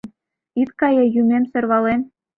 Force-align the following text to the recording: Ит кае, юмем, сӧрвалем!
Ит 0.61 0.69
кае, 0.79 1.03
юмем, 1.21 1.43
сӧрвалем! 1.51 2.01